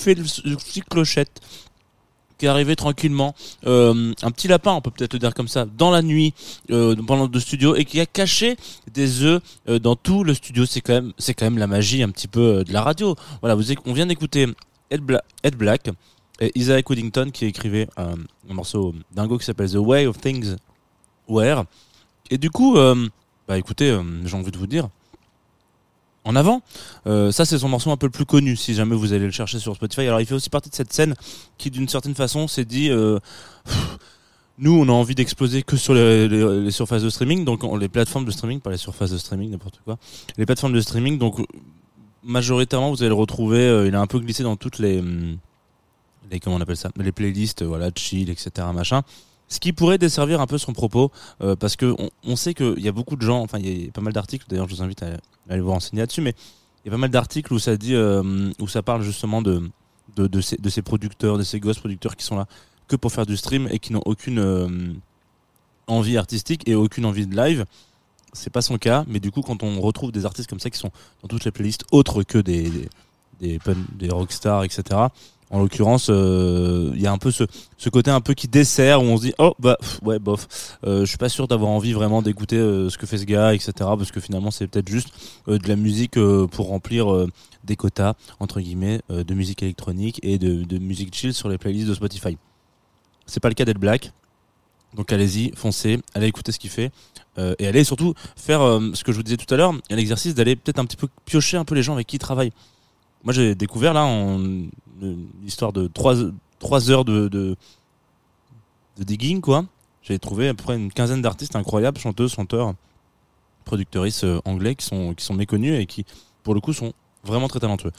une 0.45 0.57
petite 0.57 0.86
clochette 0.89 1.41
qui 2.38 2.45
est 2.47 2.49
arrivée 2.49 2.75
tranquillement, 2.75 3.36
euh, 3.67 4.12
un 4.21 4.31
petit 4.31 4.47
lapin, 4.47 4.73
on 4.73 4.81
peut 4.81 4.91
peut-être 4.91 5.13
le 5.13 5.19
dire 5.19 5.33
comme 5.33 5.47
ça, 5.47 5.65
dans 5.65 5.91
la 5.91 6.01
nuit 6.01 6.33
euh, 6.71 6.95
pendant 7.07 7.29
le 7.31 7.39
studio 7.39 7.75
et 7.75 7.86
qui 7.86 7.99
a 7.99 8.05
caché 8.05 8.57
des 8.91 9.23
œufs 9.23 9.41
euh, 9.69 9.79
dans 9.79 9.95
tout 9.95 10.23
le 10.23 10.33
studio. 10.33 10.65
C'est 10.65 10.81
quand 10.81 10.93
même, 10.93 11.13
c'est 11.17 11.33
quand 11.33 11.45
même 11.45 11.57
la 11.57 11.67
magie 11.67 12.03
un 12.03 12.09
petit 12.09 12.27
peu 12.27 12.41
euh, 12.41 12.63
de 12.63 12.73
la 12.73 12.81
radio. 12.81 13.15
Voilà, 13.41 13.55
vous, 13.55 13.63
on 13.86 13.93
vient 13.93 14.07
d'écouter 14.07 14.47
Ed, 14.89 15.01
Ed 15.43 15.55
Black 15.55 15.89
et 16.39 16.51
Isaac 16.55 16.89
Woodington 16.89 17.29
qui 17.31 17.45
écrivait 17.45 17.88
euh, 17.97 18.15
un 18.49 18.53
morceau 18.53 18.93
dingo 19.12 19.38
qui 19.38 19.45
s'appelle 19.45 19.71
The 19.71 19.75
Way 19.75 20.07
of 20.07 20.19
Things 20.19 20.55
Were. 21.27 21.65
Et 22.29 22.38
du 22.38 22.49
coup, 22.49 22.77
euh, 22.77 23.07
bah 23.47 23.57
écoutez, 23.57 23.89
euh, 23.89 24.03
j'ai 24.25 24.36
envie 24.36 24.51
de 24.51 24.57
vous 24.57 24.67
dire, 24.67 24.89
en 26.25 26.36
avant. 26.36 26.62
Euh, 27.07 27.31
ça, 27.31 27.45
c'est 27.45 27.57
son 27.59 27.69
morceau 27.69 27.91
un 27.91 27.97
peu 27.97 28.05
le 28.07 28.12
plus 28.12 28.25
connu, 28.25 28.55
si 28.55 28.73
jamais 28.73 28.95
vous 28.95 29.13
allez 29.13 29.25
le 29.25 29.31
chercher 29.31 29.59
sur 29.59 29.75
Spotify. 29.75 30.01
Alors, 30.01 30.21
il 30.21 30.25
fait 30.25 30.36
aussi 30.36 30.49
partie 30.49 30.69
de 30.69 30.75
cette 30.75 30.93
scène 30.93 31.15
qui, 31.57 31.69
d'une 31.71 31.88
certaine 31.88 32.15
façon, 32.15 32.47
s'est 32.47 32.65
dit, 32.65 32.89
euh, 32.89 33.19
nous, 34.59 34.71
on 34.79 34.88
a 34.88 34.91
envie 34.91 35.15
d'exploser 35.15 35.63
que 35.63 35.75
sur 35.77 35.93
les, 35.93 36.27
les- 36.27 36.62
les 36.62 36.71
surfaces 36.71 37.01
de 37.03 37.09
streaming, 37.09 37.43
donc 37.43 37.63
on- 37.63 37.75
les 37.75 37.89
plateformes 37.89 38.25
de 38.25 38.31
streaming, 38.31 38.59
pas 38.62 38.71
les 38.71 38.77
surfaces 38.77 39.12
de 39.12 39.17
streaming, 39.17 39.49
n'importe 39.51 39.79
quoi. 39.83 39.97
Les 40.38 40.45
plateformes 40.45 40.73
de 40.73 40.81
streaming, 40.81 41.17
donc 41.17 41.38
majoritairement, 42.23 42.91
vous 42.91 43.01
allez 43.01 43.09
le 43.09 43.15
retrouver. 43.15 43.59
euh, 43.59 43.88
il 43.88 43.95
a 43.95 43.99
un 43.99 44.07
peu 44.07 44.19
glissé 44.19 44.43
dans 44.43 44.55
toutes 44.55 44.79
les, 44.79 44.99
hum, 44.99 45.38
les 46.31 46.39
comment 46.39 46.55
on 46.55 46.62
appelle 46.62 46.77
ça, 46.77 46.89
les 46.97 47.12
playlists, 47.12 47.63
voilà, 47.63 47.89
chill, 47.95 48.29
etc., 48.29 48.51
machin. 48.73 49.01
Ce 49.49 49.60
qui 49.60 49.73
pourrait 49.73 49.97
desservir 49.97 50.41
un 50.41 50.47
peu 50.47 50.58
son 50.58 50.73
propos, 50.73 51.12
euh, 51.41 51.56
parce 51.56 51.75
que 51.75 51.95
on, 52.23 52.36
sait 52.36 52.53
qu'il 52.53 52.79
y 52.79 52.88
a 52.88 52.91
beaucoup 52.91 53.15
de 53.15 53.21
gens, 53.21 53.41
enfin 53.41 53.60
il 53.60 53.86
y 53.86 53.88
a 53.88 53.91
pas 53.91 54.01
mal 54.01 54.13
d'articles, 54.13 54.45
d'ailleurs 54.49 54.67
je 54.67 54.75
vous 54.75 54.82
invite 54.82 55.03
à, 55.03 55.17
aller 55.49 55.62
vous 55.62 55.71
renseigner 55.71 56.01
là-dessus, 56.01 56.21
mais 56.21 56.34
il 56.84 56.88
y 56.88 56.89
a 56.89 56.91
pas 56.91 56.97
mal 56.97 57.10
d'articles 57.10 57.53
où 57.53 57.60
ça 57.60 57.77
dit, 57.77 57.93
euh, 57.93 58.51
où 58.60 58.67
ça 58.67 58.82
parle 58.82 59.03
justement 59.03 59.41
de, 59.41 59.69
de, 60.15 60.41
ces, 60.41 60.82
producteurs, 60.82 61.38
de 61.38 61.43
ces 61.43 61.60
gosses 61.60 61.79
producteurs 61.79 62.15
qui 62.15 62.25
sont 62.25 62.36
là 62.36 62.47
que 62.88 62.95
pour 62.95 63.12
faire 63.12 63.25
du 63.25 63.38
stream 63.38 63.67
et 63.71 63.79
qui 63.79 63.93
n'ont 63.93 64.03
aucune 64.06 64.39
euh, 64.39 64.93
envie 65.88 66.17
artistique 66.17 66.67
et 66.67 66.75
aucune 66.75 67.06
envie 67.06 67.27
de 67.27 67.36
live. 67.36 67.65
C'est 68.34 68.49
pas 68.49 68.62
son 68.62 68.77
cas, 68.77 69.06
mais 69.08 69.19
du 69.19 69.32
coup 69.32 69.41
quand 69.41 69.62
on 69.62 69.79
retrouve 69.79 70.12
des 70.12 70.25
artistes 70.25 70.49
comme 70.49 70.60
ça 70.60 70.69
qui 70.69 70.79
sont 70.79 70.91
dans 71.21 71.27
toutes 71.27 71.45
les 71.45 71.51
playlists 71.51 71.86
autres 71.91 72.23
que 72.23 72.39
des, 72.39 72.63
des, 73.39 73.60
des, 73.60 73.60
des 73.95 74.10
rockstars, 74.10 74.63
etc. 74.63 74.99
En 75.53 75.59
l'occurrence, 75.59 76.07
euh, 76.09 76.91
il 76.95 77.01
y 77.01 77.05
a 77.05 77.11
un 77.11 77.19
peu 77.19 77.31
ce, 77.31 77.43
côté 77.89 78.09
un 78.09 78.21
peu 78.21 78.33
qui 78.33 78.47
dessert 78.47 79.01
où 79.01 79.05
on 79.05 79.17
se 79.17 79.21
dit 79.21 79.33
oh 79.37 79.53
bah 79.59 79.77
ouais 80.01 80.17
bof. 80.17 80.79
Euh, 80.83 81.01
je 81.01 81.05
suis 81.05 81.19
pas 81.19 81.29
sûr 81.29 81.47
d'avoir 81.47 81.69
envie 81.69 81.93
vraiment 81.93 82.23
d'écouter 82.23 82.57
euh, 82.57 82.89
ce 82.89 82.97
que 82.97 83.05
fait 83.05 83.19
ce 83.19 83.25
gars 83.25 83.53
etc 83.53 83.71
parce 83.77 84.11
que 84.11 84.19
finalement 84.19 84.49
c'est 84.49 84.65
peut-être 84.65 84.89
juste 84.89 85.09
euh, 85.47 85.59
de 85.59 85.67
la 85.67 85.75
musique 85.75 86.17
euh, 86.17 86.47
pour 86.47 86.69
remplir 86.69 87.13
euh, 87.13 87.27
des 87.63 87.75
quotas 87.75 88.13
entre 88.39 88.61
guillemets 88.61 89.01
euh, 89.11 89.23
de 89.23 89.33
musique 89.33 89.63
électronique 89.63 90.19
et 90.23 90.37
de, 90.37 90.77
musique 90.79 91.13
chill 91.15 91.33
sur 91.33 91.49
les 91.49 91.57
playlists 91.57 91.87
de 91.87 91.93
Spotify. 91.93 92.37
C'est 93.25 93.39
pas 93.39 93.49
le 93.49 93.55
cas 93.55 93.65
d'Ed 93.65 93.77
Black. 93.77 94.11
Donc 94.95 95.11
allez-y 95.11 95.51
foncez 95.55 95.99
allez 96.13 96.27
écouter 96.27 96.51
ce 96.51 96.59
qu'il 96.59 96.69
fait 96.69 96.91
euh, 97.37 97.55
et 97.57 97.67
allez 97.67 97.83
surtout 97.83 98.13
faire 98.35 98.61
euh, 98.61 98.91
ce 98.93 99.03
que 99.03 99.11
je 99.11 99.17
vous 99.17 99.23
disais 99.23 99.37
tout 99.37 99.51
à 99.53 99.57
l'heure 99.57 99.73
l'exercice 99.89 100.35
d'aller 100.35 100.55
peut-être 100.55 100.79
un 100.79 100.85
petit 100.85 100.97
peu 100.97 101.07
piocher 101.25 101.57
un 101.57 101.65
peu 101.65 101.73
les 101.73 101.83
gens 101.83 101.93
avec 101.93 102.07
qui 102.07 102.17
il 102.17 102.19
travaille. 102.19 102.51
Moi 103.23 103.33
j'ai 103.33 103.55
découvert 103.55 103.93
là 103.93 104.03
en 104.03 104.39
une 105.01 105.27
histoire 105.45 105.73
de 105.73 105.88
3 105.88 106.15
trois 106.60 106.89
heures 106.89 107.06
de, 107.06 107.27
de 107.27 107.58
digging 108.97 109.41
quoi. 109.41 109.65
J'ai 110.01 110.19
trouvé 110.19 110.49
à 110.49 110.53
peu 110.53 110.63
près 110.63 110.75
une 110.75 110.91
quinzaine 110.91 111.21
d'artistes 111.21 111.56
incroyables, 111.56 111.97
chanteuses, 111.97 112.34
chanteurs, 112.34 112.73
producteuristes 113.65 114.25
euh, 114.25 114.41
anglais 114.45 114.75
qui 114.75 114.86
sont 114.86 115.13
qui 115.13 115.23
sont 115.23 115.34
méconnus 115.34 115.79
et 115.79 115.86
qui 115.86 116.06
pour 116.43 116.53
le 116.53 116.60
coup 116.60 116.73
sont 116.73 116.93
vraiment 117.23 117.47
très 117.47 117.60
talentueux. 117.60 117.91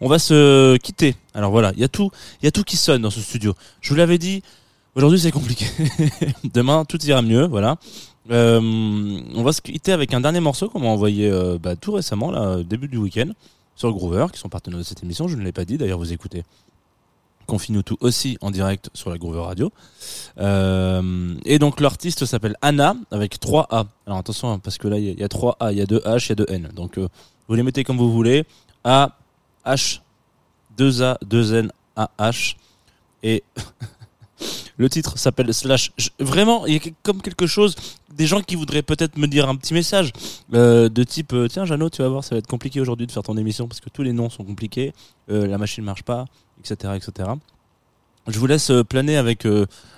On 0.00 0.08
va 0.08 0.18
se 0.18 0.76
quitter. 0.78 1.14
Alors 1.34 1.52
voilà, 1.52 1.72
il 1.74 1.80
y 1.80 1.84
a 1.84 1.88
tout, 1.88 2.10
il 2.40 2.46
y 2.46 2.48
a 2.48 2.50
tout 2.50 2.64
qui 2.64 2.76
sonne 2.76 3.02
dans 3.02 3.10
ce 3.10 3.20
studio. 3.20 3.54
Je 3.80 3.90
vous 3.90 3.94
l'avais 3.94 4.18
dit, 4.18 4.42
aujourd'hui 4.96 5.20
c'est 5.20 5.30
compliqué. 5.30 5.66
Demain 6.44 6.84
tout 6.84 7.00
ira 7.04 7.22
mieux, 7.22 7.46
voilà. 7.46 7.76
Euh, 8.30 8.60
on 9.34 9.42
va 9.42 9.52
se 9.52 9.60
quitter 9.60 9.92
avec 9.92 10.14
un 10.14 10.20
dernier 10.20 10.40
morceau 10.40 10.68
qu'on 10.68 10.80
m'a 10.80 10.88
envoyé 10.88 11.28
euh, 11.28 11.58
bah, 11.58 11.76
tout 11.76 11.92
récemment, 11.92 12.30
là, 12.30 12.62
début 12.62 12.88
du 12.88 12.96
week-end, 12.96 13.30
sur 13.76 13.92
Groover, 13.92 14.26
qui 14.32 14.38
sont 14.38 14.48
partenaires 14.48 14.78
de 14.78 14.84
cette 14.84 15.02
émission. 15.02 15.28
Je 15.28 15.36
ne 15.36 15.42
l'ai 15.42 15.52
pas 15.52 15.64
dit, 15.64 15.78
d'ailleurs 15.78 15.98
vous 15.98 16.12
écoutez 16.12 16.44
Confine 17.46 17.82
tout 17.82 17.96
aussi 18.00 18.38
en 18.40 18.50
direct 18.50 18.88
sur 18.94 19.10
la 19.10 19.18
Groover 19.18 19.42
Radio. 19.42 19.72
Euh, 20.38 21.34
et 21.44 21.58
donc 21.58 21.80
l'artiste 21.80 22.24
s'appelle 22.24 22.56
Anna 22.62 22.94
avec 23.10 23.40
3 23.40 23.66
A. 23.70 23.84
Alors 24.06 24.18
attention 24.18 24.52
hein, 24.52 24.58
parce 24.58 24.78
que 24.78 24.88
là 24.88 24.98
il 24.98 25.18
y 25.18 25.24
a 25.24 25.28
3 25.28 25.56
A, 25.58 25.72
il 25.72 25.78
y 25.78 25.80
a 25.80 25.86
2 25.86 25.98
H, 25.98 26.26
il 26.26 26.28
y 26.28 26.32
a 26.32 26.34
2 26.36 26.46
N. 26.48 26.68
Donc 26.74 26.98
euh, 26.98 27.08
vous 27.48 27.54
les 27.54 27.62
mettez 27.62 27.82
comme 27.84 27.98
vous 27.98 28.12
voulez. 28.12 28.44
A 28.84 29.16
H 29.66 30.00
2 30.76 31.02
A 31.02 31.18
2 31.26 31.54
N 31.54 31.72
A 31.96 32.10
H 32.18 32.56
et 33.22 33.42
le 34.82 34.90
titre 34.90 35.16
s'appelle 35.16 35.54
Slash. 35.54 35.92
Vraiment, 36.18 36.66
il 36.66 36.74
y 36.74 36.76
a 36.76 36.80
comme 37.04 37.22
quelque 37.22 37.46
chose 37.46 37.76
des 38.12 38.26
gens 38.26 38.42
qui 38.42 38.56
voudraient 38.56 38.82
peut-être 38.82 39.16
me 39.16 39.28
dire 39.28 39.48
un 39.48 39.54
petit 39.54 39.74
message 39.74 40.12
euh, 40.54 40.88
de 40.88 41.04
type 41.04 41.32
euh, 41.32 41.46
tiens 41.46 41.64
Jeannot, 41.64 41.88
tu 41.88 42.02
vas 42.02 42.08
voir, 42.08 42.24
ça 42.24 42.34
va 42.34 42.40
être 42.40 42.48
compliqué 42.48 42.80
aujourd'hui 42.80 43.06
de 43.06 43.12
faire 43.12 43.22
ton 43.22 43.36
émission 43.36 43.68
parce 43.68 43.80
que 43.80 43.88
tous 43.90 44.02
les 44.02 44.12
noms 44.12 44.28
sont 44.28 44.42
compliqués, 44.42 44.92
euh, 45.30 45.46
la 45.46 45.56
machine 45.56 45.84
marche 45.84 46.02
pas, 46.02 46.24
etc., 46.58 46.94
etc. 46.96 47.30
Je 48.26 48.38
vous 48.40 48.46
laisse 48.46 48.72
planer 48.88 49.16
avec 49.16 49.46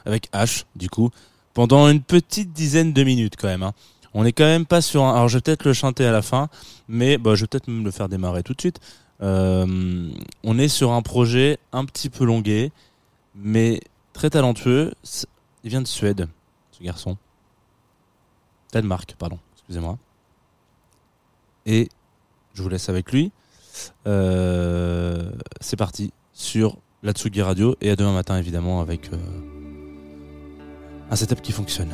avec 0.05 0.31
H 0.33 0.64
du 0.77 0.90
coup 0.90 1.11
pendant 1.55 1.88
une 1.88 2.03
petite 2.03 2.53
dizaine 2.53 2.92
de 2.92 3.03
minutes 3.05 3.37
quand 3.38 3.49
même. 3.49 3.62
hein. 3.62 3.73
On 4.12 4.25
est 4.25 4.33
quand 4.33 4.44
même 4.44 4.66
pas 4.66 4.83
sur 4.83 5.03
un. 5.03 5.14
Alors 5.14 5.29
je 5.29 5.38
vais 5.38 5.42
peut-être 5.42 5.64
le 5.64 5.73
chanter 5.73 6.05
à 6.05 6.12
la 6.12 6.23
fin, 6.23 6.49
mais 6.88 7.16
bah, 7.16 7.35
je 7.35 7.42
vais 7.42 7.47
peut-être 7.47 7.68
même 7.68 7.85
le 7.85 7.90
faire 7.90 8.09
démarrer 8.09 8.42
tout 8.42 8.53
de 8.55 8.61
suite. 8.61 8.81
On 9.20 10.59
est 10.59 10.68
sur 10.68 10.92
un 10.92 11.01
projet 11.01 11.59
un 11.73 11.85
petit 11.87 12.11
peu 12.11 12.25
longué, 12.25 12.70
mais 13.35 13.81
très 14.14 14.31
talentueux. 14.31 14.94
Il 15.62 15.70
vient 15.70 15.83
de 15.83 15.87
Suède, 15.87 16.29
ce 16.70 16.83
garçon. 16.83 17.18
Danemark, 18.72 19.14
pardon, 19.18 19.38
excusez-moi. 19.57 19.98
Et 21.66 21.88
je 22.55 22.62
vous 22.62 22.68
laisse 22.70 22.88
avec 22.88 23.12
lui. 23.12 23.31
Euh, 24.07 25.31
c'est 25.61 25.77
parti 25.77 26.12
sur 26.33 26.79
la 27.03 27.12
Tsugi 27.12 27.42
Radio 27.42 27.77
et 27.81 27.90
à 27.90 27.96
demain 27.96 28.12
matin 28.12 28.38
évidemment 28.38 28.81
avec 28.81 29.12
euh, 29.12 29.16
Un 31.11 31.16
setup 31.16 31.42
qui 31.42 31.53
fonctionne. 31.53 31.90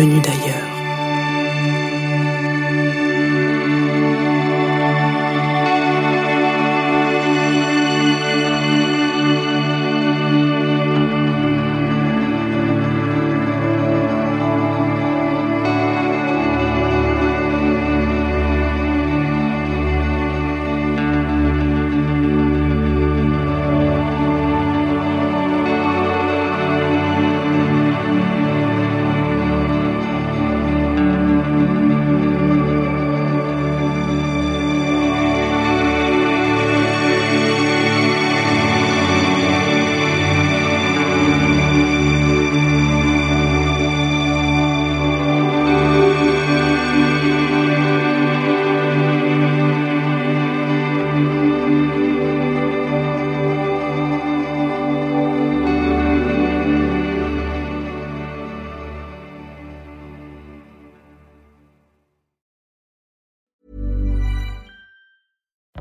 Venue 0.00 0.20
d'ailleurs. 0.22 0.39